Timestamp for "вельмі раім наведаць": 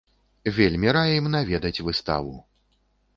0.57-1.83